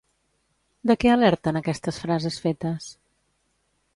[0.91, 2.87] De què alerten aquestes frases fetes?